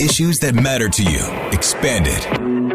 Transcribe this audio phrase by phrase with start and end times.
[0.00, 1.20] issues that matter to you.
[1.52, 2.26] Expanded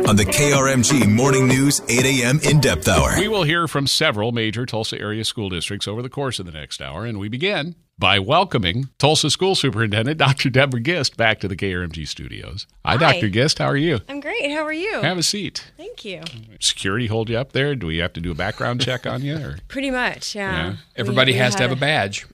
[0.08, 2.40] on the KRMG Morning News 8 a.m.
[2.44, 3.14] in depth hour.
[3.20, 6.52] We will hear from several major Tulsa area school districts over the course of the
[6.52, 10.50] next hour, and we begin by welcoming Tulsa School Superintendent Dr.
[10.50, 12.66] Deborah Gist back to the KRMG studios.
[12.84, 13.14] Hi, Hi.
[13.14, 13.30] Dr.
[13.30, 13.60] Gist.
[13.60, 14.00] How are you?
[14.10, 14.50] I'm great.
[14.52, 15.02] How are you?
[15.02, 15.72] Have a seat.
[15.78, 16.22] Thank you.
[16.60, 17.76] Security hold you up there?
[17.76, 19.38] Do we have to do a background check on you?
[19.38, 19.58] Or?
[19.68, 20.52] Pretty much, yeah.
[20.72, 20.76] Yeah.
[20.96, 22.26] Everybody we has to had have a badge.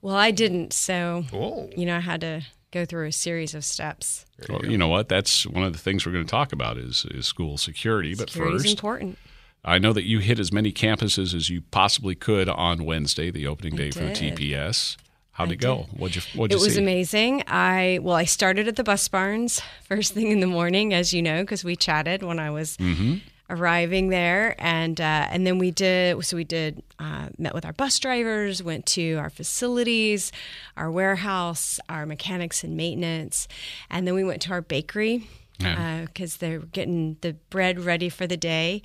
[0.00, 1.68] Well, I didn't, so Oh.
[1.76, 2.42] you know, I had to
[2.72, 4.24] go through a series of steps.
[4.48, 5.08] Well, you know what?
[5.08, 8.14] That's one of the things we're going to talk about is, is school security.
[8.14, 9.18] But first, important.
[9.64, 13.46] I know that you hit as many campuses as you possibly could on Wednesday, the
[13.46, 14.10] opening day for the.
[14.10, 14.96] TPS.
[15.32, 15.86] How'd I it go?
[15.90, 16.00] did.
[16.00, 16.80] What'd you What'd It you was see?
[16.82, 17.42] amazing.
[17.46, 21.22] I well, I started at the bus barns first thing in the morning, as you
[21.22, 23.18] know, because we chatted when I was Mm-hmm.
[23.50, 26.24] Arriving there, and uh, and then we did.
[26.24, 30.32] So we did uh, met with our bus drivers, went to our facilities,
[30.76, 33.48] our warehouse, our mechanics and maintenance,
[33.90, 35.26] and then we went to our bakery
[35.58, 36.02] Yeah.
[36.06, 38.82] because they're getting the bread ready for the day,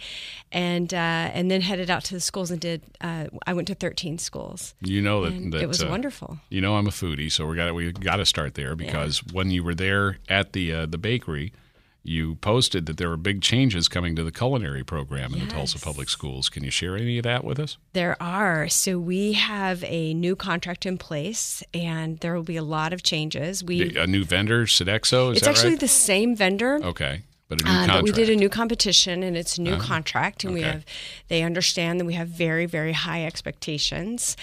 [0.52, 0.98] and uh,
[1.34, 2.82] and then headed out to the schools and did.
[3.02, 6.40] Uh, I went to 13 schools, You know that, that it was uh, wonderful.
[6.50, 9.50] You know I'm a foodie, so we got we got to start there because when
[9.52, 11.54] you were there at the uh, the bakery,
[12.08, 15.80] you posted that there were big changes coming to the culinary program in the Tulsa
[15.80, 16.50] Public Schools.
[16.50, 17.78] Can you share any of that with us?
[17.94, 18.70] There are.
[18.70, 23.04] So we have a new contract in place, and there will be a lot of
[23.04, 23.64] changes.
[23.64, 25.80] We A new vendor, Sodexo, is it's actually right?
[25.80, 26.80] the same vendor.
[26.84, 27.90] okay, but Uh, contract.
[27.90, 27.98] Uh-huh.
[28.00, 30.84] but we did a new competition and it's a new contract and we have
[31.30, 34.36] they understand that we have very very high expectations.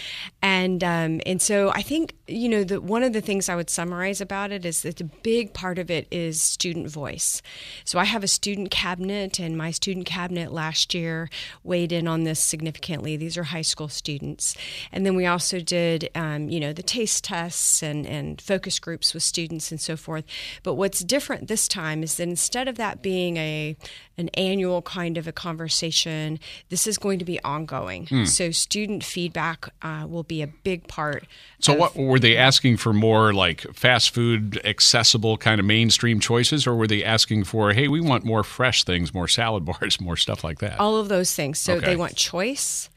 [0.42, 3.70] And um, and so I think you know that one of the things I would
[3.70, 7.42] summarize about it is that the big part of it is student voice.
[7.84, 11.28] So I have a student cabinet and my student cabinet last year
[11.62, 13.16] weighed in on this significantly.
[13.16, 14.56] These are high school students.
[14.92, 19.12] And then we also did um, you know the taste tests and and focus groups
[19.12, 20.24] with students and so forth.
[20.62, 23.76] But what's different this time is that instead of that being a
[24.16, 28.06] an annual kind of a conversation, this is going to be ongoing.
[28.06, 28.24] Hmm.
[28.26, 31.26] So student feedback uh, will be a big part.
[31.58, 36.20] So of- what were they asking for more like fast food accessible kind of mainstream
[36.20, 40.00] choices or were they asking for hey we want more fresh things more salad bars
[40.00, 41.58] more stuff like that all of those things.
[41.58, 41.86] So Okay.
[41.86, 42.88] they want choice,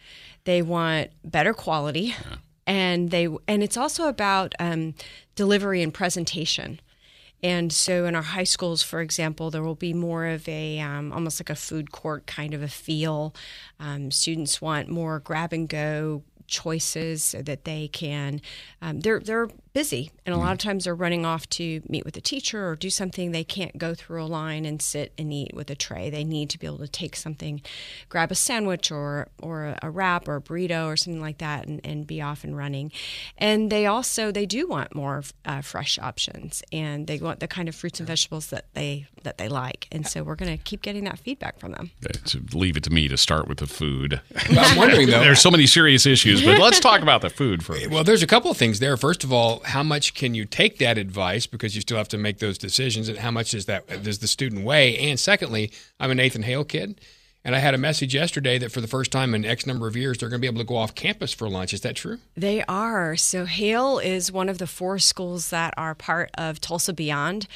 [0.43, 2.13] they want better quality,
[2.67, 4.93] and they and it's also about um,
[5.35, 6.79] delivery and presentation.
[7.43, 11.13] And so in our high schools, for example, there will be more of a um,
[11.13, 13.35] almost like a food court kind of a feel.
[13.79, 18.41] Um, students want more grab and go choices so that they can
[18.81, 20.09] um, they're they're busy.
[20.25, 22.89] And a lot of times they're running off to meet with a teacher or do
[22.89, 23.31] something.
[23.31, 26.09] They can't go through a line and sit and eat with a tray.
[26.09, 27.61] They need to be able to take something
[28.09, 31.79] grab a sandwich or or a wrap or a burrito or something like that and,
[31.83, 32.91] and be off and running.
[33.37, 37.69] And they also they do want more uh, fresh options and they want the kind
[37.69, 39.87] of fruits and vegetables that they that they like.
[39.91, 41.91] And so we're going to keep getting that feedback from them.
[42.25, 44.21] To leave it to me to start with the food.
[44.49, 45.19] I'm wondering though.
[45.27, 47.91] there's so many serious issues but let's talk about the food first.
[47.91, 48.97] Well, there's a couple of things there.
[48.97, 52.17] First of all, how much can you take that advice because you still have to
[52.17, 54.97] make those decisions, and how much does that does the student weigh?
[54.97, 57.01] And secondly, I'm a Nathan Hale kid,
[57.43, 59.97] and I had a message yesterday that for the first time in X number of
[59.97, 61.73] years, they're going to be able to go off campus for lunch.
[61.73, 62.19] Is that true?
[62.35, 63.17] They are.
[63.17, 67.47] So Hale is one of the four schools that are part of Tulsa Beyond,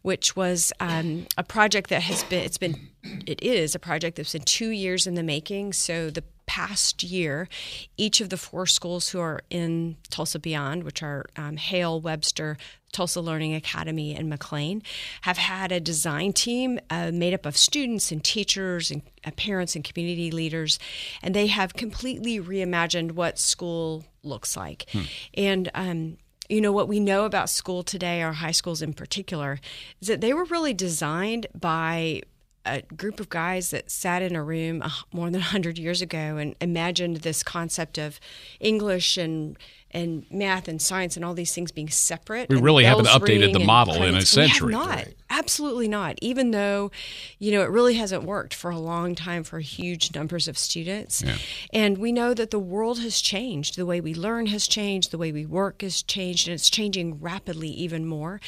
[0.00, 2.88] which was um, a project that has been it's been
[3.26, 5.74] it is a project that's been two years in the making.
[5.74, 7.48] So the past year,
[7.96, 12.56] each of the four schools who are in Tulsa Beyond, which are um, Hale, Webster,
[12.90, 14.82] Tulsa Learning Academy, and McLain,
[15.20, 19.76] have had a design team uh, made up of students and teachers and uh, parents
[19.76, 20.78] and community leaders,
[21.22, 24.86] and they have completely reimagined what school looks like.
[25.34, 26.16] And um,
[26.48, 29.60] you know what we know about school today, our high schools in particular,
[30.00, 32.22] is that they were really designed by
[32.68, 36.36] a group of guys that sat in a room uh, more than 100 years ago
[36.36, 38.20] and imagined this concept of
[38.60, 39.56] English and
[39.90, 42.48] and math and science and all these things being separate.
[42.48, 44.74] We really haven't updated the model in a century.
[44.74, 45.08] We have not.
[45.30, 46.18] Absolutely not.
[46.22, 46.90] Even though,
[47.38, 51.22] you know, it really hasn't worked for a long time for huge numbers of students.
[51.22, 51.36] Yeah.
[51.72, 53.76] And we know that the world has changed.
[53.76, 55.10] The way we learn has changed.
[55.10, 58.40] The way we work has changed, and it's changing rapidly even more.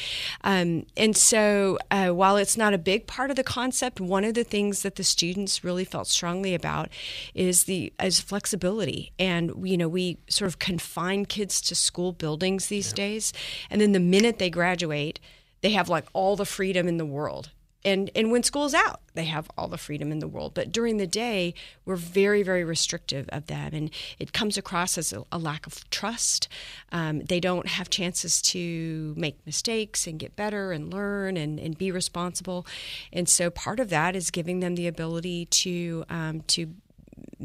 [0.43, 4.35] Um, and so, uh, while it's not a big part of the concept, one of
[4.35, 6.89] the things that the students really felt strongly about
[7.35, 9.13] is the is flexibility.
[9.19, 13.33] And you know, we sort of confine kids to school buildings these days,
[13.71, 15.19] and then the minute they graduate,
[15.63, 17.51] they have like all the freedom in the world.
[17.83, 20.53] And and when school's out they have all the freedom in the world.
[20.55, 21.55] But during the day
[21.87, 23.71] we're very very restrictive of them.
[23.73, 26.47] And it comes across as a, a lack of trust.
[26.93, 31.79] Um, they don't have chances to make mistakes and get better and learn and, and
[31.79, 32.67] be responsible.
[33.13, 36.75] And so part of that is giving them the ability to um, to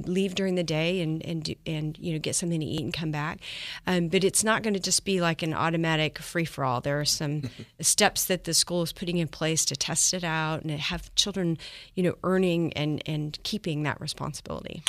[0.07, 3.11] leave during the day and and and you know get something to eat and come
[3.11, 3.39] back.
[3.87, 6.81] Um, but it's not going to just be like an automatic free for all.
[6.81, 7.43] There are some
[7.81, 11.57] steps that the school is putting in place to test it out and have children,
[11.93, 14.83] you know, earning and and keeping that responsibility.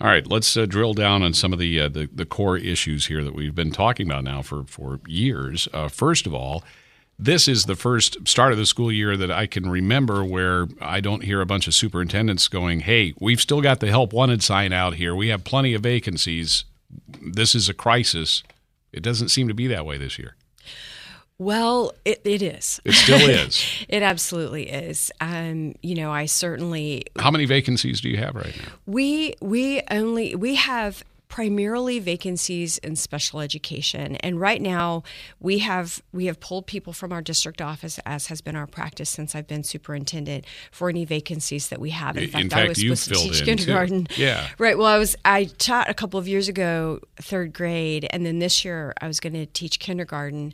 [0.00, 3.06] All right, let's uh, drill down on some of the, uh, the, the core issues
[3.06, 5.68] here that we've been talking about now for for years.
[5.72, 6.64] Uh, first of all
[7.18, 11.00] this is the first start of the school year that I can remember where I
[11.00, 14.72] don't hear a bunch of superintendents going, "Hey, we've still got the help wanted sign
[14.72, 15.14] out here.
[15.14, 16.64] We have plenty of vacancies.
[17.20, 18.42] This is a crisis."
[18.92, 20.36] It doesn't seem to be that way this year.
[21.38, 22.80] Well, it, it is.
[22.84, 23.64] It still is.
[23.88, 25.10] it absolutely is.
[25.20, 27.04] Um, you know, I certainly.
[27.18, 28.72] How many vacancies do you have right now?
[28.86, 34.16] We we only we have primarily vacancies in special education.
[34.16, 35.02] And right now,
[35.40, 39.08] we have we have pulled people from our district office, as has been our practice
[39.08, 42.18] since I've been superintendent, for any vacancies that we have.
[42.18, 44.04] In, in fact, fact, I was supposed to teach kindergarten.
[44.04, 44.22] Too.
[44.22, 44.76] Yeah, right.
[44.76, 48.62] Well, I was I taught a couple of years ago third grade, and then this
[48.62, 50.52] year I was going to teach kindergarten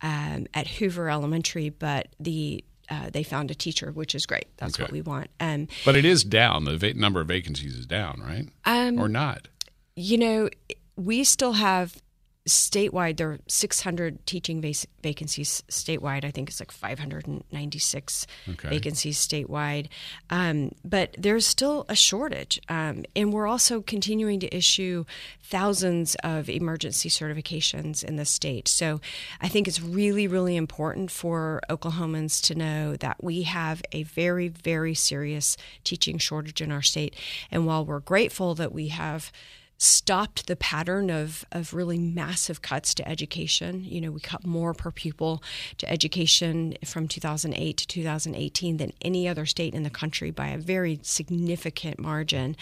[0.00, 4.46] um, at Hoover Elementary, but the uh, they found a teacher, which is great.
[4.58, 4.84] That's okay.
[4.84, 5.28] what we want.
[5.40, 6.66] Um, but it is down.
[6.66, 8.48] The va- number of vacancies is down, right?
[8.64, 9.48] Um, or not?
[9.96, 10.48] You know,
[10.96, 12.00] we still have
[12.48, 16.24] statewide there are 600 teaching vac- vacancies statewide.
[16.24, 18.68] I think it's like 596 okay.
[18.68, 19.88] vacancies statewide.
[20.30, 22.60] Um, but there's still a shortage.
[22.68, 25.04] Um, and we're also continuing to issue
[25.42, 28.68] thousands of emergency certifications in the state.
[28.68, 29.00] So
[29.40, 34.48] i think it's really really important for oklahomans to know that we have a very
[34.48, 37.14] very serious teaching shortage in our state.
[37.50, 39.32] And while we're grateful that we have
[39.82, 43.82] stopped the pattern of, of really massive cuts to education.
[43.82, 45.42] You know, we cut more per pupil
[45.78, 50.58] to education from 2008 to 2018 than any other state in the country by a
[50.58, 52.58] very significant margin.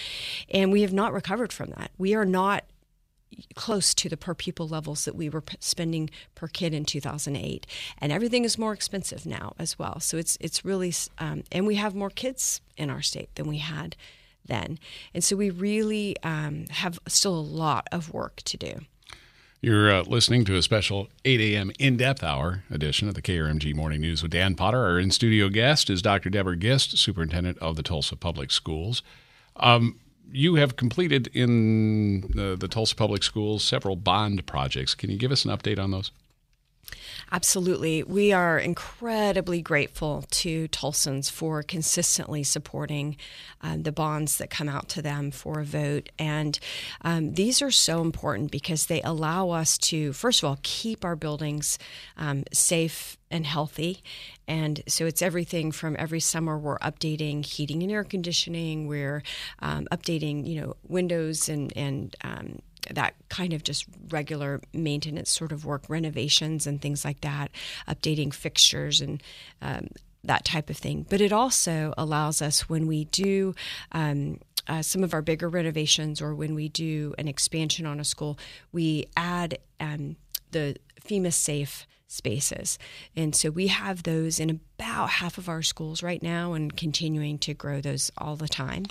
[0.49, 1.91] And we have not recovered from that.
[1.99, 2.63] We are not
[3.57, 7.67] close to the per pupil levels that we were spending per kid in 2008
[7.99, 11.75] and everything is more expensive now as well so it's it's really um, and we
[11.75, 13.95] have more kids in our state than we had
[14.49, 14.79] then.
[15.15, 18.81] And so we really um, have still a lot of work to do.
[19.61, 21.73] You're uh, listening to a special 8 a.m.
[21.81, 24.79] in depth hour edition of the KRMG Morning News with Dan Potter.
[24.79, 26.31] Our in studio guest is Dr.
[26.31, 29.03] Deborah Gist, Superintendent of the Tulsa Public Schools.
[29.57, 29.99] Um,
[30.31, 34.95] you have completed in the, the Tulsa Public Schools several bond projects.
[34.95, 36.13] Can you give us an update on those?
[37.31, 38.03] Absolutely.
[38.03, 43.17] We are incredibly grateful to Tulsans for consistently supporting
[43.61, 46.09] um, the bonds that come out to them for a vote.
[46.19, 46.59] And
[47.03, 51.17] um, these are so important because they allow us to, first of all, keep our
[51.17, 51.79] buildings
[52.17, 54.03] um, safe and healthy.
[54.47, 59.23] And so it's everything from every summer we're updating heating and air conditioning, we're
[59.59, 62.61] um, updating, you know, windows and, and um,
[62.91, 67.51] that kind of just regular maintenance sort of work, renovations and things like that,
[67.89, 69.23] updating fixtures and
[69.63, 69.89] um,
[70.25, 71.07] that type of thing.
[71.09, 73.55] But it also allows us when we do.
[73.93, 74.41] Um,
[74.71, 78.39] uh, some of our bigger renovations, or when we do an expansion on a school,
[78.71, 80.17] we add um,
[80.51, 82.79] the FEMA safe spaces.
[83.15, 87.39] And so we have those in about half of our schools right now and continuing
[87.39, 88.87] to grow those all the time.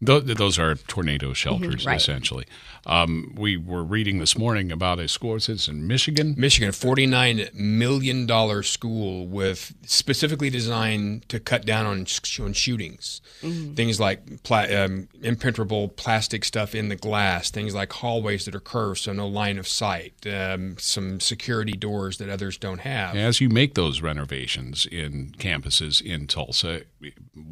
[0.00, 1.96] Those are tornado shelters, mm-hmm, right.
[1.96, 2.44] essentially.
[2.84, 6.34] Um, we were reading this morning about a school it's in Michigan.
[6.36, 12.06] Michigan, $49 million school with specifically designed to cut down on,
[12.40, 13.22] on shootings.
[13.40, 13.72] Mm-hmm.
[13.72, 18.60] Things like pla- um, impenetrable plastic stuff in the glass, things like hallways that are
[18.60, 23.16] curved, so no line of sight, um, some security doors that others don't have.
[23.16, 26.82] As you make those renovations in campuses in Tulsa,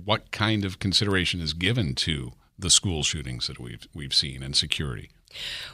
[0.05, 4.57] what kind of consideration is given to the school shootings that we've we've seen and
[4.57, 5.11] security?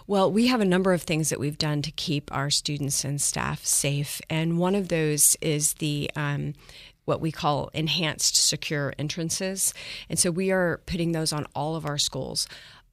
[0.06, 3.20] Well, we have a number of things that we've done to keep our students and
[3.20, 6.54] staff safe, and one of those is the um,
[7.04, 9.74] what we call enhanced secure entrances.
[10.08, 12.46] And so we are putting those on all of our schools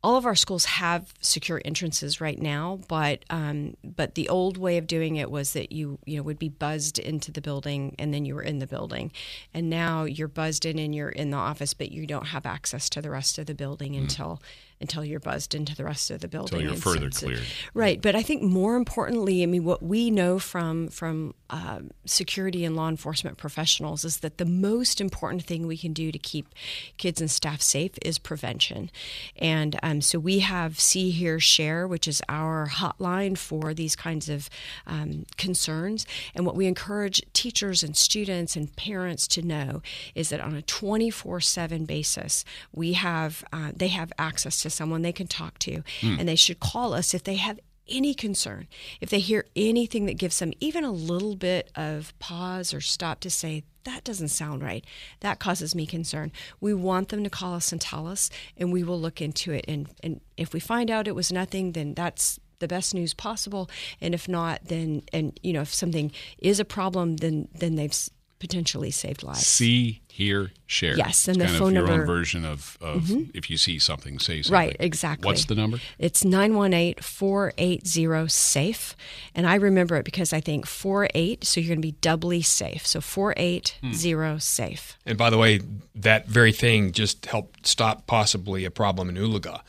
[0.07, 4.77] all of our schools have secure entrances right now, but um, but the old way
[4.77, 8.13] of doing it was that you you know would be buzzed into the building and
[8.13, 9.11] then you were in the building,
[9.53, 12.89] and now you're buzzed in and you're in the office, but you don't have access
[12.91, 13.99] to the rest of the building mm.
[13.99, 14.41] until
[14.79, 16.59] until you're buzzed into the rest of the building.
[16.59, 17.41] Until you're further cleared.
[17.73, 22.65] Right, but I think more importantly, I mean, what we know from from uh, security
[22.65, 26.53] and law enforcement professionals is that the most important thing we can do to keep
[26.97, 28.91] kids and staff safe is prevention.
[29.37, 34.29] And um, so we have See Hear Share, which is our hotline for these kinds
[34.29, 34.49] of
[34.85, 36.05] um, concerns.
[36.35, 39.81] And what we encourage teachers and students and parents to know
[40.15, 42.43] is that on a 24 7 basis,
[42.73, 46.19] we have uh, they have access to someone they can talk to, mm.
[46.19, 47.59] and they should call us if they have
[47.89, 48.67] any concern,
[48.99, 53.19] if they hear anything that gives them even a little bit of pause or stop
[53.21, 54.83] to say, that doesn't sound right,
[55.21, 58.83] that causes me concern, we want them to call us and tell us, and we
[58.83, 59.63] will look into it.
[59.67, 63.69] And, and if we find out it was nothing, then that's the best news possible.
[64.01, 67.97] And if not, then, and, you know, if something is a problem, then, then they've
[68.39, 69.45] potentially saved lives.
[69.45, 70.95] See, hear, share.
[70.95, 72.01] Yes, and it's the kind phone of your number.
[72.01, 73.23] own version of, of mm-hmm.
[73.33, 74.53] if you see something, say something.
[74.53, 75.25] Right, exactly.
[75.25, 75.79] What's the number?
[75.99, 78.95] It's 918-480-SAFE.
[79.35, 82.85] And I remember it because I think 48, so you're going to be doubly safe.
[82.85, 84.97] So 480-SAFE.
[85.05, 85.61] And by the way,
[85.95, 89.61] that very thing just helped stop possibly a problem in Oologah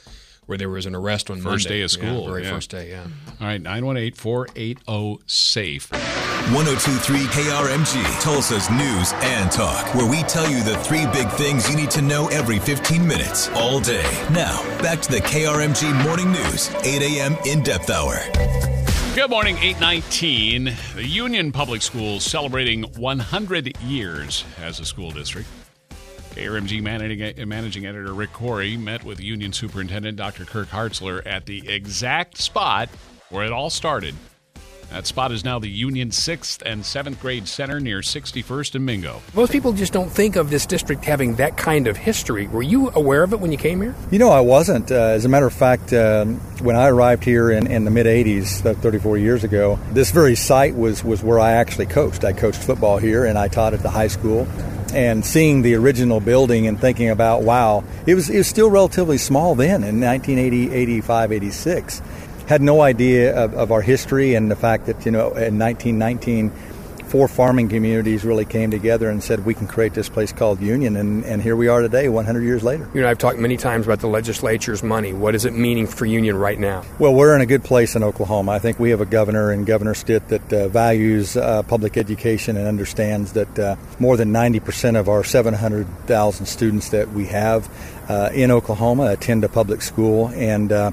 [0.49, 1.81] where there was an arrest on first Monday.
[1.81, 2.23] day of school.
[2.23, 2.51] Yeah, very yeah.
[2.51, 3.05] first day, yeah.
[3.39, 5.93] All right, 918-480-SAFE.
[5.93, 11.77] 1023 KRMG, Tulsa's news and talk, where we tell you the three big things you
[11.77, 14.11] need to know every 15 minutes, all day.
[14.33, 17.37] Now, back to the KRMG Morning News, 8 a.m.
[17.45, 18.17] in depth hour.
[19.15, 20.75] Good morning, 819.
[20.95, 25.47] The Union Public Schools celebrating 100 years as a school district.
[26.39, 30.45] KRMG managing, managing editor Rick Corey met with Union Superintendent Dr.
[30.45, 32.89] Kirt Hartzler at the exact spot
[33.31, 34.15] where it all started.
[34.91, 39.21] That spot is now the Union 6th and 7th grade center near 61st and Mingo.
[39.35, 42.47] Most people just don't think of this district having that kind of history.
[42.47, 43.97] Were you aware of it when you came here?
[44.13, 44.93] You know, I wasn't.
[44.93, 48.07] Uh, as a matter of fact, um, when I arrived here in, in the mid
[48.07, 52.25] 80s, 34 years ago, this very site was, was where I actually coached.
[52.25, 54.47] I coached football here and I taught at the high school
[54.95, 59.19] and seeing the original building and thinking about, wow, it was, it was still relatively
[59.19, 62.03] small then in 1980, 85, 86.
[62.47, 66.51] Had no idea of, of our history and the fact that, you know, in 1919,
[67.09, 70.97] four farming communities really came together and said we can create this place called Union,
[70.97, 72.89] and, and here we are today, 100 years later.
[72.93, 75.13] You know, I've talked many times about the legislature's money.
[75.13, 76.85] What is it meaning for Union right now?
[76.99, 78.53] Well, we're in a good place in Oklahoma.
[78.53, 82.57] I think we have a governor and Governor Stitt that uh, values uh, public education
[82.57, 87.71] and understands that uh, more than 90% of our 700,000 students that we have
[88.09, 90.93] uh, in Oklahoma attend a public school, and uh,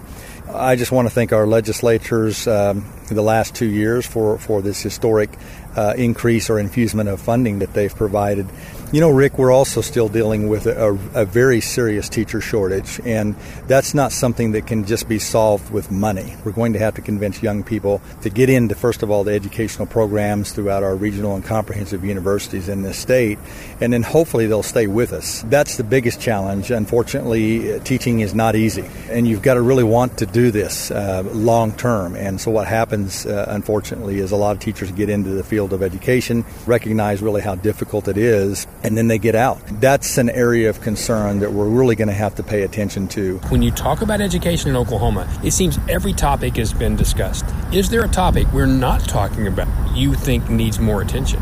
[0.54, 4.82] I just want to thank our legislatures um, the last two years for, for this
[4.82, 5.30] historic
[5.76, 8.48] uh, increase or infusement of funding that they've provided.
[8.92, 13.36] You know, Rick, we're also still dealing with a, a, very serious teacher shortage, and
[13.68, 16.36] that's not something that can just be solved with money.
[16.46, 19.34] We're going to have to convince young people to get into, first of all, the
[19.34, 23.40] educational programs throughout our regional and comprehensive universities in this state,
[23.82, 25.42] and then hopefully they'll stay with us.
[25.48, 26.70] That's the biggest challenge.
[26.70, 31.24] Unfortunately, teaching is not easy, and you've got to really want to do this uh,
[31.34, 32.16] long term.
[32.16, 35.74] And so, what happens, uh, unfortunately, is a lot of teachers get into the field
[35.74, 39.60] of education, recognize really how difficult it is and then they get out.
[39.82, 43.40] That's an area of concern that we're really going to have to pay attention to.
[43.50, 47.46] When you talk about education in Oklahoma, it seems every topic has been discussed.
[47.74, 51.42] Is there a topic we're not talking about you think needs more attention?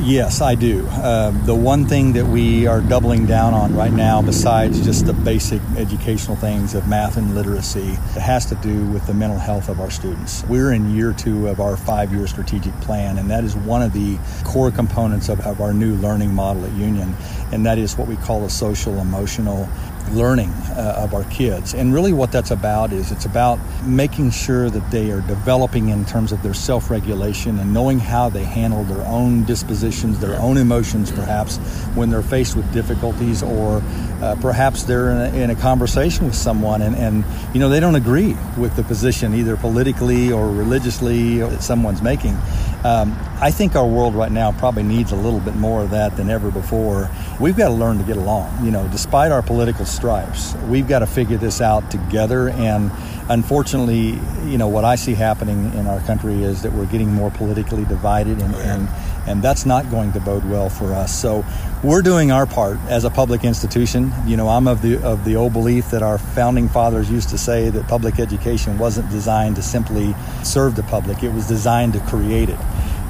[0.00, 0.86] Yes, I do.
[0.88, 5.12] Uh, the one thing that we are doubling down on right now, besides just the
[5.12, 9.68] basic educational things of math and literacy, it has to do with the mental health
[9.68, 10.44] of our students.
[10.44, 13.92] We're in year two of our five year strategic plan, and that is one of
[13.92, 17.14] the core components of, of our new learning model at Union,
[17.52, 19.68] and that is what we call a social emotional
[20.12, 21.74] learning uh, of our kids.
[21.74, 26.04] And really, what that's about is it's about making sure that they are developing in
[26.04, 30.56] terms of their self regulation and knowing how they handle their own dispositions, their own
[30.56, 31.58] emotions, perhaps,
[31.94, 33.82] when they're faced with difficulties or
[34.20, 37.80] uh, perhaps they're in a, in a, conversation with someone and, and, you know, they
[37.80, 42.36] don't agree with the position either politically or religiously that someone's making.
[42.84, 46.18] Um, I think our world right now probably needs a little bit more of that
[46.18, 47.10] than ever before.
[47.40, 48.62] We've got to learn to get along.
[48.62, 52.50] You know, despite our political stripes, we've got to figure this out together.
[52.50, 52.90] And
[53.30, 57.30] unfortunately, you know, what I see happening in our country is that we're getting more
[57.30, 58.88] politically divided, and, and,
[59.26, 61.18] and that's not going to bode well for us.
[61.18, 61.42] So
[61.82, 64.12] we're doing our part as a public institution.
[64.26, 67.38] You know, I'm of the of the old belief that our founding fathers used to
[67.38, 72.00] say that public education wasn't designed to simply serve the public; it was designed to
[72.00, 72.58] create it.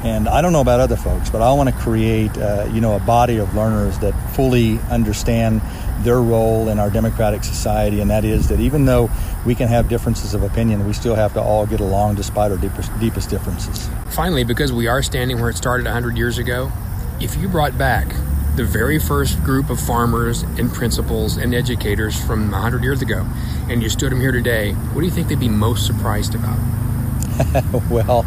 [0.05, 2.95] And I don't know about other folks, but I want to create, uh, you know,
[2.95, 5.63] a body of learners that fully understand
[6.01, 9.09] their role in our democratic society, and that is that even though
[9.47, 12.59] we can have differences of opinion, we still have to all get along despite our
[12.59, 13.89] deepest, deepest differences.
[14.11, 16.71] Finally, because we are standing where it started 100 years ago,
[17.19, 18.07] if you brought back
[18.57, 23.27] the very first group of farmers and principals and educators from 100 years ago,
[23.71, 26.59] and you stood them here today, what do you think they'd be most surprised about?
[27.91, 28.25] well,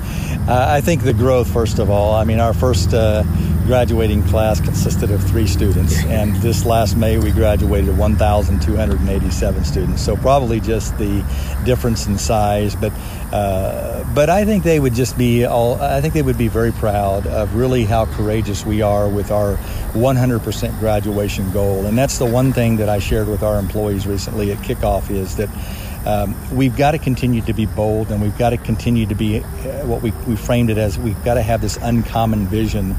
[0.50, 2.14] I think the growth, first of all.
[2.14, 3.24] I mean, our first uh,
[3.66, 10.02] graduating class consisted of three students, and this last May we graduated 1,287 students.
[10.02, 11.22] So probably just the
[11.66, 12.94] difference in size, but
[13.34, 15.82] uh, but I think they would just be all.
[15.82, 19.58] I think they would be very proud of really how courageous we are with our
[19.94, 24.54] 100% graduation goal, and that's the one thing that I shared with our employees recently
[24.54, 25.50] at kickoff is that
[26.08, 29.40] um, we've got to continue to be bold and we've got to continue to be
[29.40, 32.96] uh, what we, we framed it as we've got to have this uncommon vision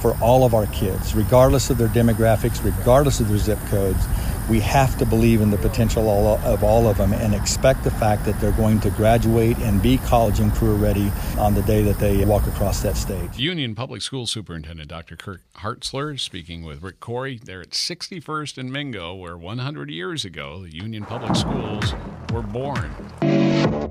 [0.00, 4.04] for all of our kids, regardless of their demographics, regardless of their zip codes.
[4.50, 8.24] We have to believe in the potential of all of them and expect the fact
[8.24, 11.98] that they're going to graduate and be college and career ready on the day that
[11.98, 13.38] they walk across that stage.
[13.38, 15.16] Union Public School Superintendent Dr.
[15.16, 17.40] Kirt Hartzler speaking with Rick Corey.
[17.42, 21.94] They're at 61st and Mingo, where 100 years ago the Union Public Schools
[22.32, 22.90] were born.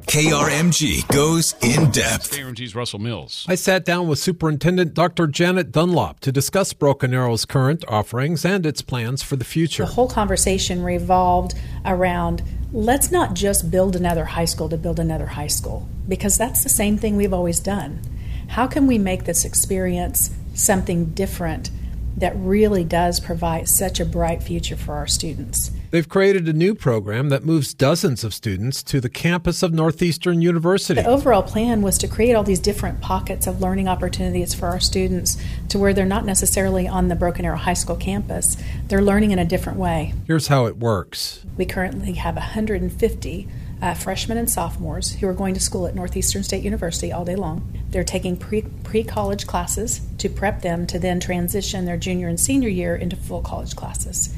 [0.01, 2.31] KRMG goes in depth.
[2.31, 3.45] KRMG's Russell Mills.
[3.47, 5.27] I sat down with Superintendent Dr.
[5.27, 9.85] Janet Dunlop to discuss Broken Arrow's current offerings and its plans for the future.
[9.85, 10.40] The whole conversation
[10.83, 11.53] revolved
[11.85, 12.41] around
[12.73, 16.69] let's not just build another high school to build another high school, because that's the
[16.69, 18.01] same thing we've always done.
[18.49, 21.69] How can we make this experience something different
[22.17, 25.71] that really does provide such a bright future for our students?
[25.91, 30.41] They've created a new program that moves dozens of students to the campus of Northeastern
[30.41, 31.01] University.
[31.01, 34.79] The overall plan was to create all these different pockets of learning opportunities for our
[34.79, 35.35] students
[35.67, 38.55] to where they're not necessarily on the Broken Arrow High School campus.
[38.87, 40.13] They're learning in a different way.
[40.27, 43.47] Here's how it works we currently have 150
[43.81, 47.35] uh, freshmen and sophomores who are going to school at Northeastern State University all day
[47.35, 47.77] long.
[47.89, 52.69] They're taking pre college classes to prep them to then transition their junior and senior
[52.69, 54.33] year into full college classes.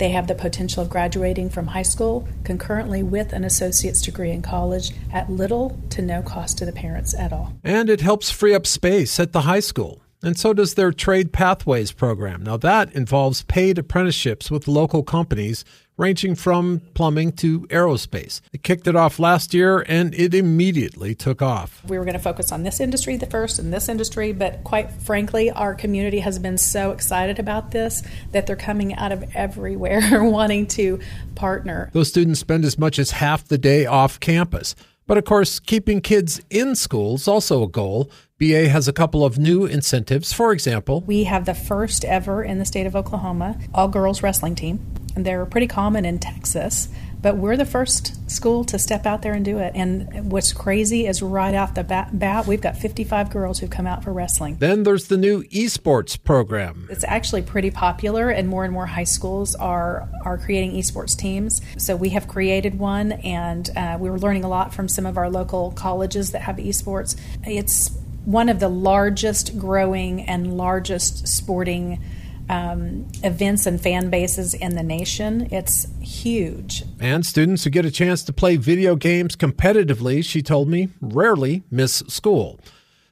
[0.00, 4.40] They have the potential of graduating from high school concurrently with an associate's degree in
[4.40, 7.52] college at little to no cost to the parents at all.
[7.62, 10.00] And it helps free up space at the high school.
[10.22, 12.42] And so does their Trade Pathways program.
[12.42, 15.66] Now, that involves paid apprenticeships with local companies
[16.00, 18.40] ranging from plumbing to aerospace.
[18.50, 21.82] They kicked it off last year and it immediately took off.
[21.86, 24.90] We were going to focus on this industry the first and this industry, but quite
[24.90, 30.00] frankly, our community has been so excited about this that they're coming out of everywhere
[30.24, 30.98] wanting to
[31.34, 31.90] partner.
[31.92, 34.74] Those students spend as much as half the day off campus.
[35.06, 38.10] But of course, keeping kids in school is also a goal.
[38.38, 40.32] BA has a couple of new incentives.
[40.32, 44.54] For example, we have the first ever in the state of Oklahoma all girls wrestling
[44.54, 44.78] team.
[45.22, 46.88] They're pretty common in Texas,
[47.20, 49.72] but we're the first school to step out there and do it.
[49.74, 53.86] And what's crazy is right off the bat, bat we've got 55 girls who've come
[53.86, 54.56] out for wrestling.
[54.58, 56.88] Then there's the new esports program.
[56.90, 61.60] It's actually pretty popular, and more and more high schools are are creating esports teams.
[61.76, 65.18] So we have created one, and uh, we were learning a lot from some of
[65.18, 67.20] our local colleges that have esports.
[67.44, 67.90] It's
[68.24, 72.02] one of the largest growing and largest sporting
[72.50, 75.48] um, events and fan bases in the nation.
[75.52, 76.82] It's huge.
[76.98, 81.62] And students who get a chance to play video games competitively, she told me, rarely
[81.70, 82.58] miss school.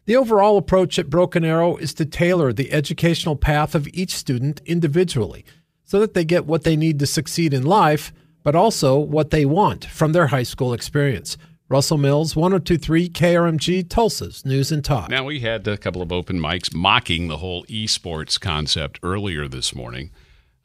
[0.07, 4.61] The overall approach at Broken Arrow is to tailor the educational path of each student
[4.67, 5.45] individually
[5.85, 9.45] so that they get what they need to succeed in life, but also what they
[9.45, 11.37] want from their high school experience.
[11.71, 15.11] Russell Mills, 1023 KRMG, Tulsa's News and Talk.
[15.11, 19.75] Now, we had a couple of open mics mocking the whole esports concept earlier this
[19.75, 20.11] morning.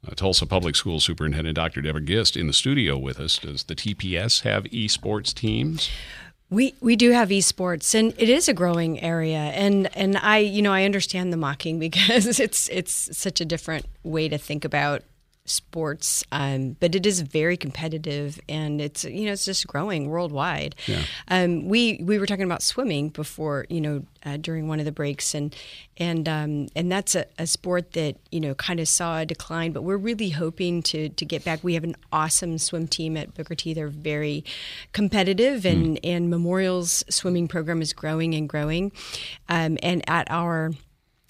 [0.07, 1.81] Uh, Tulsa Public School Superintendent Dr.
[1.81, 3.37] Deborah Gist in the studio with us.
[3.37, 5.89] Does the TPS have esports teams?
[6.49, 9.37] We we do have esports, and it is a growing area.
[9.37, 13.85] And and I you know I understand the mocking because it's it's such a different
[14.03, 15.03] way to think about
[15.45, 20.75] sports, um, but it is very competitive, and it's you know it's just growing worldwide.
[20.87, 21.03] Yeah.
[21.27, 24.91] Um, we we were talking about swimming before, you know, uh, during one of the
[24.91, 25.55] breaks, and
[25.97, 29.71] and um, and that's a, a, sport that you know kind of saw a decline,
[29.71, 31.63] but we're really hoping to to get back.
[31.63, 33.73] We have an awesome swim team at Booker T.
[33.73, 34.45] They're very
[34.93, 35.99] competitive, and mm.
[36.03, 38.91] and Memorial's swimming program is growing and growing,
[39.49, 40.71] um, and at our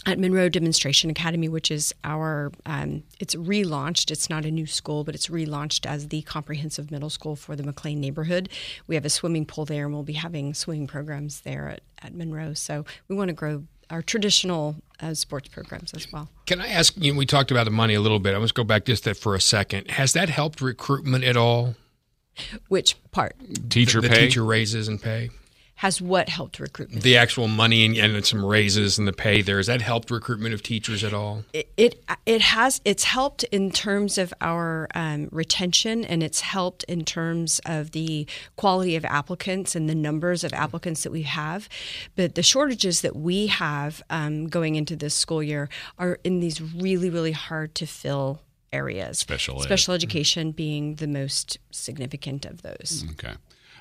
[0.05, 4.11] at Monroe Demonstration Academy, which is our, um, it's relaunched.
[4.11, 7.63] It's not a new school, but it's relaunched as the comprehensive middle school for the
[7.63, 8.49] McLain neighborhood.
[8.87, 12.13] We have a swimming pool there, and we'll be having swimming programs there at, at
[12.13, 12.53] Monroe.
[12.53, 16.29] So we want to grow our traditional uh, sports programs as well.
[16.45, 17.15] Can I ask you?
[17.15, 18.33] We talked about the money a little bit.
[18.33, 19.91] I want to go back just that for a second.
[19.91, 21.75] Has that helped recruitment at all?
[22.67, 23.35] Which part?
[23.69, 24.25] Teacher the, the pay.
[24.25, 25.29] teacher raises and pay.
[25.77, 27.03] Has what helped recruitment?
[27.03, 30.53] The actual money and, and some raises and the pay there has that helped recruitment
[30.53, 31.43] of teachers at all?
[31.51, 36.83] it it, it has it's helped in terms of our um, retention and it's helped
[36.85, 41.67] in terms of the quality of applicants and the numbers of applicants that we have
[42.15, 46.61] but the shortages that we have um, going into this school year are in these
[46.61, 48.39] really really hard to fill
[48.71, 49.65] areas Special ed.
[49.65, 53.33] special education being the most significant of those Okay.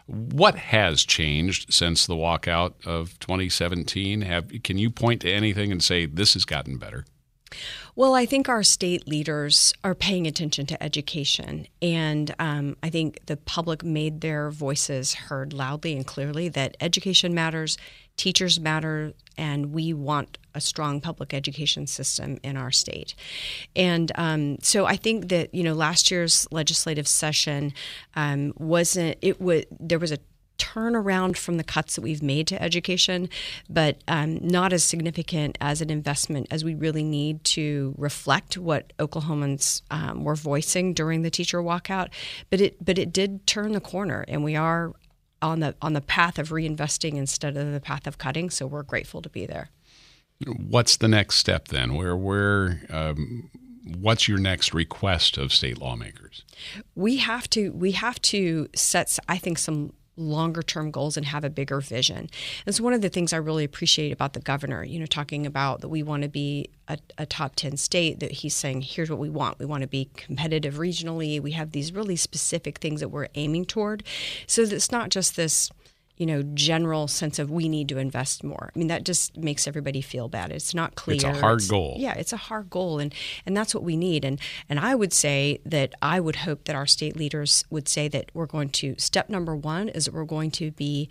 [0.07, 4.23] What has changed since the walkout of 2017?
[4.23, 7.05] Have can you point to anything and say this has gotten better?
[7.95, 11.67] Well, I think our state leaders are paying attention to education.
[11.81, 17.35] And um, I think the public made their voices heard loudly and clearly that education
[17.35, 17.77] matters,
[18.17, 23.15] teachers matter, and we want a strong public education system in our state.
[23.75, 27.73] And um, so I think that, you know, last year's legislative session
[28.15, 30.19] um, wasn't, it was, there was a
[30.59, 33.29] turnaround from the cuts that we've made to education,
[33.69, 38.93] but um, not as significant as an investment as we really need to reflect what
[38.99, 42.09] Oklahomans um, were voicing during the teacher walkout.
[42.51, 44.93] But it but it did turn the corner, and we are
[45.41, 48.51] on the on the path of reinvesting instead of the path of cutting.
[48.51, 49.71] So we're grateful to be there.
[50.47, 51.95] What's the next step then?
[51.95, 53.51] Where where um,
[53.99, 56.45] what's your next request of state lawmakers?
[56.95, 61.44] we have to we have to set I think some longer term goals and have
[61.44, 62.29] a bigger vision.
[62.66, 65.46] And so one of the things I really appreciate about the governor, you know, talking
[65.46, 69.11] about that we want to be a, a top 10 state, that he's saying, here's
[69.11, 69.59] what we want.
[69.59, 71.40] We want to be competitive regionally.
[71.40, 74.05] We have these really specific things that we're aiming toward.
[74.46, 75.70] So it's not just this
[76.16, 78.70] you know, general sense of we need to invest more.
[78.75, 80.53] I mean, that just makes everybody feel bad.
[80.53, 81.16] It's not clear.
[81.16, 81.96] It's a hard goal.
[81.98, 83.14] Yeah, it's a hard goal, and
[83.46, 84.25] and that's what we need.
[84.25, 88.09] And and I would say that I would hope that our state leaders would say
[88.09, 91.09] that we're going to step number one is that we're going to be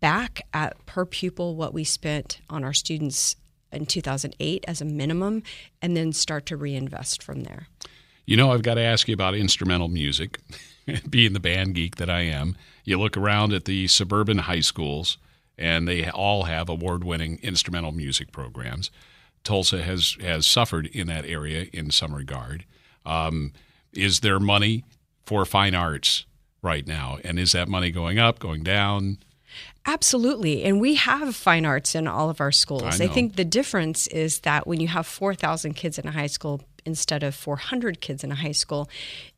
[0.00, 3.36] back at per pupil what we spent on our students
[3.72, 5.42] in 2008 as a minimum,
[5.82, 7.68] and then start to reinvest from there.
[8.26, 10.38] You know, I've got to ask you about instrumental music.
[11.10, 15.18] Being the band geek that I am, you look around at the suburban high schools,
[15.56, 18.90] and they all have award-winning instrumental music programs.
[19.44, 22.64] Tulsa has has suffered in that area in some regard.
[23.04, 23.52] Um,
[23.92, 24.84] is there money
[25.24, 26.24] for fine arts
[26.62, 29.18] right now, and is that money going up, going down?
[29.86, 30.64] Absolutely.
[30.64, 33.00] And we have fine arts in all of our schools.
[33.00, 36.26] I I, think the difference is that when you have 4,000 kids in a high
[36.26, 38.88] school instead of 400 kids in a high school,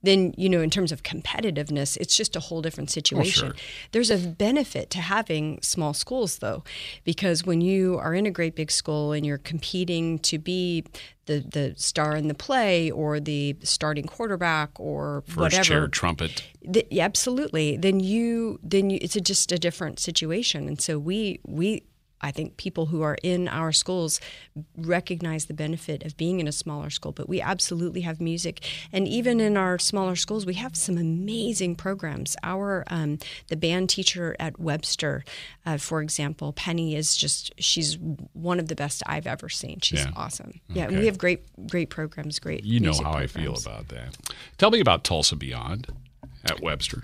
[0.03, 3.49] then, you know, in terms of competitiveness, it's just a whole different oh, situation.
[3.49, 3.57] sure.
[3.93, 6.65] There's a benefit to having small schools, though,
[7.05, 10.85] because when you are in a great big school and you're competing to be
[11.27, 16.45] the, the star in the play or the starting quarterback or First whatever chair trumpet.
[16.73, 17.77] Th- yeah, absolutely.
[17.77, 21.83] Then you then you, it's a, just a different situation, and so we we
[22.21, 24.21] I think people who are in our schools
[24.77, 27.13] recognize the benefit of being in a smaller school.
[27.13, 31.77] But we absolutely have music, and even in our smaller schools, we have some amazing
[31.77, 32.37] programs.
[32.43, 35.25] Our um, the band teacher at Webster,
[35.65, 37.99] uh, for example, Penny is just she's
[38.33, 39.81] one of the best I've ever seen.
[39.81, 40.11] She's Yeah.
[40.17, 40.61] awesome.
[40.69, 40.99] Yeah, Okay.
[40.99, 42.39] we have great great programs.
[42.39, 42.65] Great.
[42.65, 44.17] You know how I feel about that.
[44.59, 45.89] Tell me about Tulsa Beyond
[46.45, 47.03] at Webster.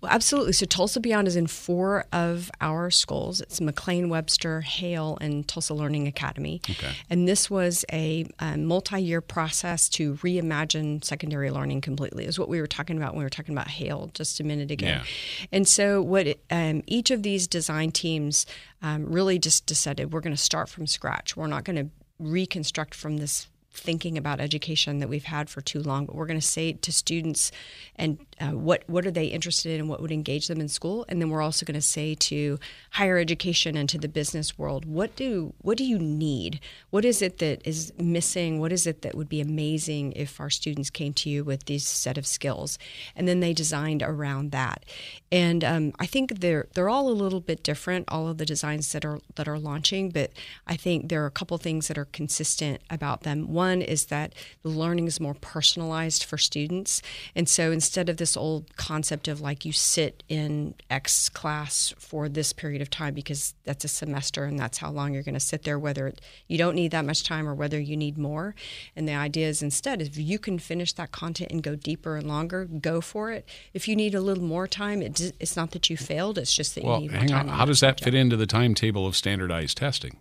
[0.00, 0.52] Well, absolutely.
[0.54, 3.40] So Tulsa Beyond is in four of our schools.
[3.40, 6.60] It's McLain, Webster, Hale, and Tulsa Learning Academy.
[6.68, 6.92] Okay.
[7.10, 12.24] And this was a, um multi-year process to reimagine secondary learning completely.
[12.24, 14.70] Is what we were talking about when we were talking about Hale just a minute
[14.70, 14.86] ago.
[14.86, 15.04] Yeah.
[15.52, 18.46] And so what it, um, each of these design teams
[18.80, 21.36] um, really just decided we're going to start from scratch.
[21.36, 25.80] We're not going to reconstruct from this thinking about education that we've had for too
[25.80, 27.50] long but we're going to say to students
[27.96, 31.04] and uh, what what are they interested in and what would engage them in school?
[31.08, 32.58] And then we're also going to say to
[32.92, 36.60] higher education and to the business world what do what do you need?
[36.90, 38.58] What is it that is missing?
[38.58, 41.86] What is it that would be amazing if our students came to you with these
[41.86, 42.78] set of skills?
[43.14, 44.84] And then they designed around that.
[45.30, 48.90] And um, I think they're they're all a little bit different all of the designs
[48.92, 50.32] that are that are launching but
[50.66, 53.52] I think there are a couple things that are consistent about them.
[53.52, 57.00] One is that the learning is more personalized for students.
[57.36, 62.28] And so instead of this old concept of like you sit in X class for
[62.28, 65.40] this period of time because that's a semester and that's how long you're going to
[65.40, 66.12] sit there whether
[66.48, 68.54] you don't need that much time or whether you need more.
[68.96, 72.26] And the idea is instead if you can finish that content and go deeper and
[72.26, 73.48] longer go for it.
[73.72, 76.84] If you need a little more time it's not that you failed it's just that
[76.84, 77.58] Well, you need more time on.
[77.58, 80.18] How does that fit into the timetable of standardized testing?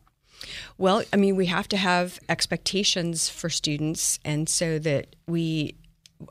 [0.77, 5.75] Well, I mean, we have to have expectations for students, and so that we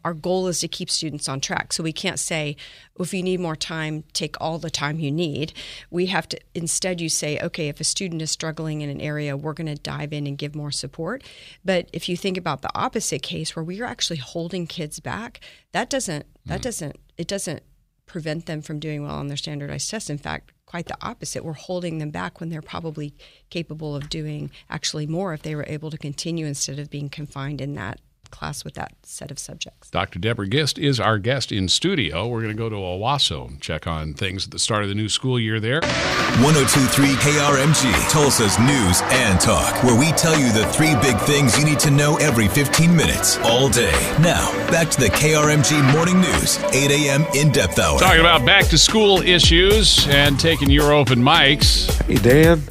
[0.04, 1.72] our goal is to keep students on track.
[1.72, 2.56] So we can't say,
[2.98, 5.52] if you need more time, take all the time you need.
[5.90, 9.36] We have to instead you say, okay, if a student is struggling in an area,
[9.36, 11.24] we're going to dive in and give more support.
[11.64, 15.40] But if you think about the opposite case where we are actually holding kids back,
[15.72, 16.64] that doesn't that mm.
[16.64, 17.62] doesn't it doesn't
[18.10, 20.10] prevent them from doing well on their standardized tests.
[20.10, 21.44] In fact, quite the opposite.
[21.44, 23.14] We're holding them back when they're probably
[23.50, 27.60] capable of doing actually more if they were able to continue instead of being confined
[27.60, 29.90] in that class with that set of subjects.
[29.90, 30.18] Dr.
[30.18, 32.26] Deborah Gist is our guest in studio.
[32.26, 34.94] We're going to go to Owasso, and check on things at the start of the
[34.94, 35.80] new school year there.
[35.80, 41.64] 1023 KRMG, Tulsa's news and talk, where we tell you the three big things you
[41.64, 43.92] need to know every 15 minutes, all day.
[44.20, 47.26] Now, back to the KRMG Morning News, 8 a.m.
[47.34, 47.98] in depth hour.
[47.98, 51.90] Talking about back to school issues and taking your open mics.
[52.04, 52.62] Hey, Dan.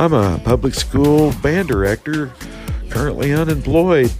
[0.00, 2.32] I'm a public school band director,
[2.88, 4.10] currently unemployed.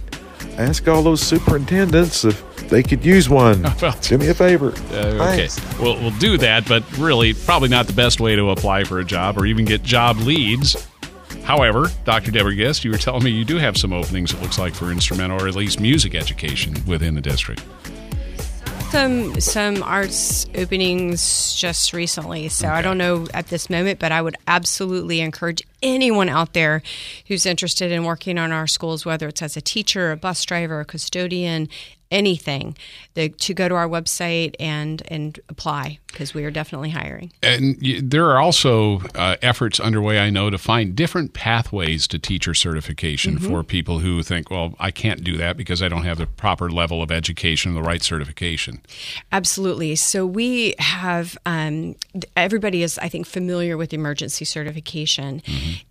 [0.57, 3.63] Ask all those superintendents if they could use one.
[3.81, 4.67] Well, Do me a favor.
[4.91, 4.95] Uh,
[5.31, 5.79] okay, Thanks.
[5.79, 9.05] we'll, we'll do that, but really, probably not the best way to apply for a
[9.05, 10.87] job or even get job leads.
[11.43, 12.29] However, Dr.
[12.31, 14.91] Deborah Gist, you were telling me you do have some openings, it looks like, for
[14.91, 17.63] instrumental or at least music education within the district.
[18.91, 24.21] Some some arts openings just recently, so I don't know at this moment, but I
[24.21, 26.83] would absolutely encourage anyone out there
[27.27, 30.81] who's interested in working on our schools, whether it's as a teacher, a bus driver,
[30.81, 31.69] a custodian,
[32.11, 32.77] anything,
[33.13, 37.31] the, to go to our website and and apply because we are definitely hiring.
[37.41, 42.53] And there are also uh, efforts underway, I know, to find different pathways to teacher
[42.53, 46.27] certification for people who think, well, I can't do that because I don't have the
[46.27, 48.81] proper level of education, the right certification.
[49.31, 49.95] Absolutely.
[49.95, 51.95] So we have um,
[52.35, 55.41] everybody is, I think, familiar with emergency certification,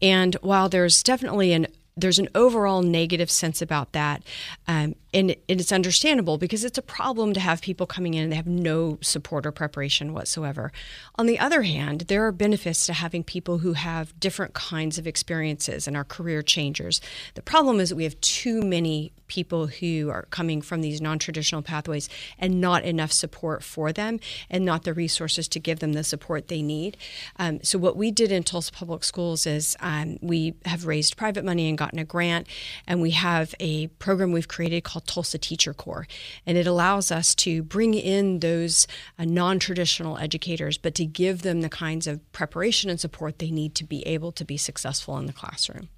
[0.03, 4.23] and while there's definitely an there's an overall negative sense about that,
[4.67, 8.33] um, and, and it's understandable because it's a problem to have people coming in and
[8.33, 10.73] they have no support or preparation whatsoever.
[11.17, 15.07] On the other hand, there are benefits to having people who have different kinds of
[15.07, 17.01] experiences and are career changers.
[17.35, 21.63] The problem is that we have too many people who are coming from these non-traditional
[21.63, 24.19] pathways and not enough support for them
[24.51, 26.97] and not the resources to give them the support they need
[27.39, 31.45] um, so what we did in tulsa public schools is um, we have raised private
[31.45, 32.45] money and gotten a grant
[32.89, 36.07] and we have a program we've created called tulsa teacher corps
[36.47, 38.87] and it allows us to bring in those
[39.19, 43.75] uh, non-traditional educators but to give them the kinds of preparation and support they need
[43.75, 45.89] to be able to be successful in the classroom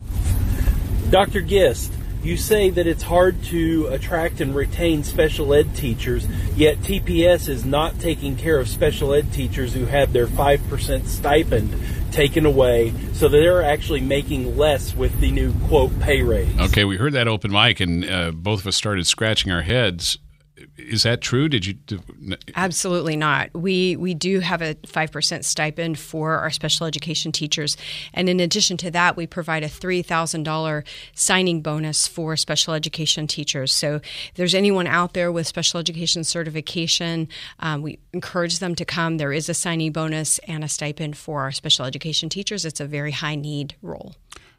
[1.12, 1.43] Dr.
[1.43, 7.51] Gist, you say that it's hard to attract and retain special ed teachers, yet TPS
[7.51, 11.75] is not taking care of special ed teachers who have their 5% stipend
[12.12, 16.59] taken away, so they're actually making less with the new quote pay raise.
[16.61, 20.18] Okay, we heard that open mic, and uh, both of us started scratching our heads.
[20.77, 21.48] Is that true?
[21.48, 21.75] Did you?
[21.75, 22.01] Do,
[22.55, 23.51] Absolutely not.
[23.55, 27.77] We we do have a five percent stipend for our special education teachers,
[28.14, 32.75] and in addition to that, we provide a three thousand dollar signing bonus for special
[32.75, 33.72] education teachers.
[33.72, 37.29] So, if there's anyone out there with special education certification,
[37.61, 39.18] um, we encourage them to come.
[39.18, 42.64] There is a signing bonus and a stipend for our special education teachers.
[42.64, 44.14] It's a very high need role.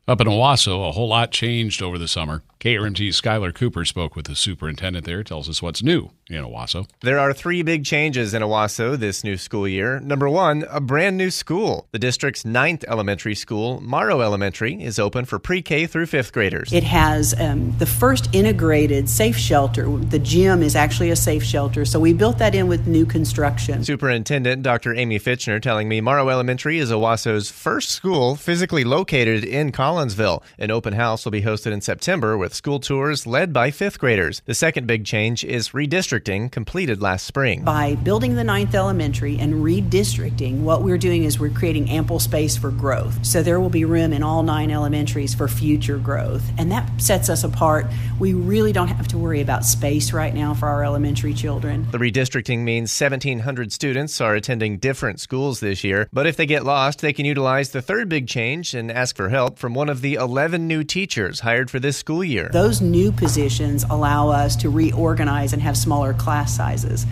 [0.05, 2.43] Up in Owasso, a whole lot changed over the summer.
[2.63, 6.87] KRMG's Skylar Cooper spoke with the superintendent there, tells us what's new in Owasso.
[7.01, 9.99] There are three big changes in Owasso this new school year.
[9.99, 11.89] Number one, a brand new school.
[11.91, 16.71] The district's ninth elementary school, Morrow Elementary, is open for pre K through fifth graders.
[16.71, 19.89] It has um, the first integrated safe shelter.
[19.97, 23.83] The gym is actually a safe shelter, so we built that in with new construction.
[23.83, 24.95] Superintendent Dr.
[24.95, 30.41] Amy Fichtner telling me Morrow Elementary is Owasso's first school physically located in Collinsville.
[30.57, 34.41] An open house will be hosted in September with school tours led by fifth graders.
[34.45, 37.63] The second big change is redistricting completed last spring.
[37.63, 42.57] By building the ninth elementary and redistricting, what we're doing is we're creating ample space
[42.57, 43.25] for growth.
[43.25, 46.43] So there will be room in all nine elementaries for future growth.
[46.57, 47.85] And that sets us apart.
[48.19, 51.87] We really don't have to worry about space right now for our elementary children.
[51.91, 56.65] The redistricting means 1,700 students are attending different schools this year, but if they get
[56.65, 60.01] lost, they can utilize the third big change and ask for help from one of
[60.01, 62.42] the 11 new teachers hired for this school year.
[62.49, 67.05] Those new positions allow us to reorganize and have smaller class sizes.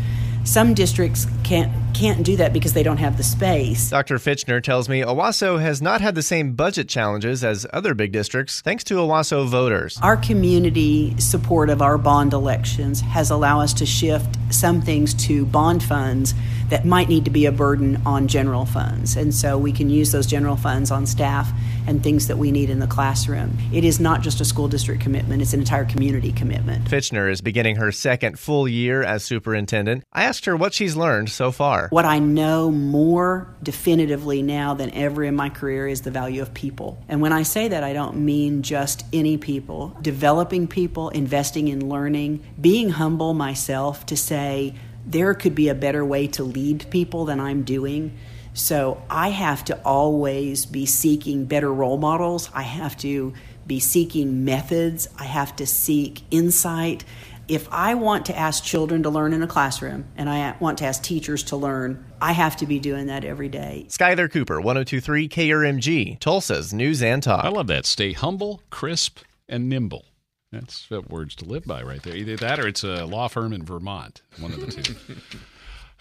[0.44, 3.89] Some districts can't can't do that because they don't have the space.
[3.89, 4.17] Dr.
[4.17, 8.62] Fichtner tells me Owasso has not had the same budget challenges as other big districts
[8.62, 10.00] thanks to Owasso voters.
[10.02, 15.46] Our community support of our bond elections has allowed us to shift some things to
[15.46, 16.34] bond funds
[16.71, 19.17] that might need to be a burden on general funds.
[19.17, 21.51] And so we can use those general funds on staff
[21.86, 23.57] and things that we need in the classroom.
[23.73, 26.86] It is not just a school district commitment, it's an entire community commitment.
[26.86, 30.05] Fichtner is beginning her second full year as superintendent.
[30.13, 31.89] I asked her what she's learned so far.
[31.89, 36.53] What I know more definitively now than ever in my career is the value of
[36.53, 37.03] people.
[37.10, 41.89] And when I say that, I don't mean just any people, developing people, investing in
[41.89, 44.73] learning, being humble myself to say,
[45.12, 48.17] there could be a better way to lead people than I'm doing.
[48.54, 52.50] So I have to always be seeking better role models.
[52.54, 53.34] I have to
[53.67, 55.08] be seeking methods.
[55.17, 57.06] I have to seek insight.
[57.47, 60.86] If I want to ask children to learn in a classroom and I want to
[60.86, 63.88] ask teachers to learn, I have to be doing that every day.
[63.89, 67.43] Skyler Cooper, 1023 KRMG, Tulsa's News and Talk.
[67.43, 67.86] I love that.
[67.86, 69.19] Stay humble, crisp,
[69.50, 70.06] and nimble.
[70.52, 72.16] That's words to live by right there.
[72.16, 74.22] Either that or it's a law firm in Vermont.
[74.40, 74.96] One of the two.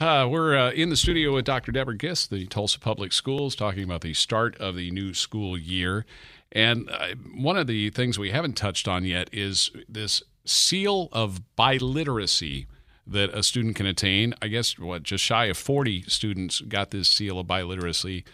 [0.01, 1.73] Uh, we're uh, in the studio with Dr.
[1.73, 6.07] Deborah Gist, the Tulsa Public Schools, talking about the start of the new school year.
[6.53, 11.43] And uh, one of the things we haven't touched on yet is this seal of
[11.59, 12.65] biliteracy
[13.07, 14.33] that a student can attain.
[14.41, 18.25] I guess what just shy of 40 students got this seal of biliteracy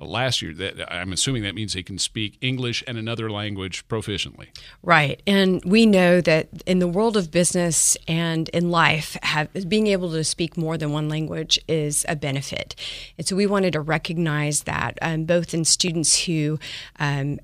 [0.00, 0.54] last year.
[0.54, 4.48] That I'm assuming that means they can speak English and another language proficiently.
[4.82, 9.86] Right, and we know that in the world of business and in life, have, being
[9.88, 12.74] able to speak more than one language is a benefit.
[13.18, 16.58] And so we wanted to recognize that um, both in students who,
[16.98, 17.38] um,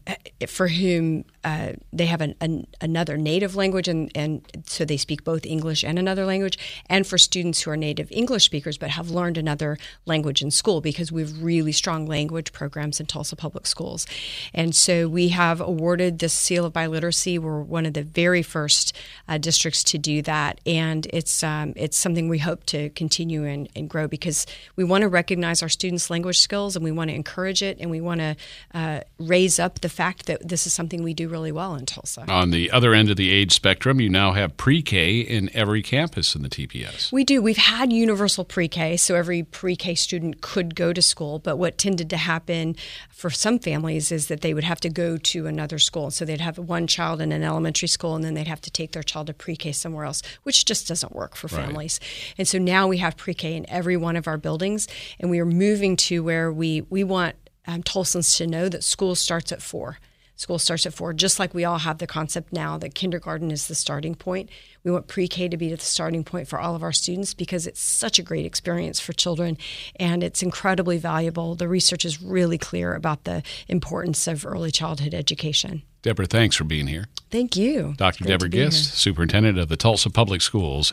[0.47, 5.23] for whom uh, they have an, an, another native language, and, and so they speak
[5.23, 6.59] both English and another language,
[6.91, 10.81] and for students who are native English speakers but have learned another language in school
[10.81, 14.09] because we have really strong language programs in Tulsa Public Schools.
[14.53, 17.39] And so we have awarded the seal of biliteracy.
[17.39, 18.93] We're one of the very first
[19.29, 23.69] uh, districts to do that, and it's um, it's something we hope to continue and,
[23.77, 27.15] and, grow because we want to recognize our students' language skills and we want to
[27.15, 28.37] encourage it and we want to
[28.75, 32.25] uh, raise up the fact that this is something we do really well in Tulsa.
[32.29, 36.35] On the other end of the age spectrum, you now have pre-K in every campus
[36.35, 37.13] in the TPS.
[37.13, 37.43] We do.
[37.43, 41.39] We've had universal pre-K, so every pre-K student could go to school.
[41.39, 42.75] But what tended to happen
[43.11, 46.11] for some families is that they would have to go to another school.
[46.11, 48.93] So they'd have one child in an elementary school, and then they'd have to take
[48.93, 52.01] their child to pre-K somewhere else, which just doesn't work for families.
[52.01, 52.35] Right.
[52.39, 54.89] And so now we have pre-K in every one of our buildings,
[55.21, 59.15] and we are moving to where we we want um, Tulsans to know that school
[59.15, 59.99] starts at four.
[60.37, 63.69] School starts at four, just like we all have the concept now that kindergarten is
[63.69, 64.51] the starting point.
[64.85, 67.67] We want pre K to be the starting point for all of our students because
[67.67, 69.57] it's such a great experience for children
[69.97, 71.55] and it's incredibly valuable.
[71.55, 75.83] The research is really clear about the importance of early childhood education.
[76.03, 77.07] Deborah, thanks for being here.
[77.31, 77.95] Thank you.
[77.97, 78.25] Dr.
[78.25, 80.93] Deborah Gist, Superintendent of the Tulsa Public Schools.